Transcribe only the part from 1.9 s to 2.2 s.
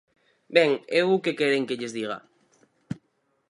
diga?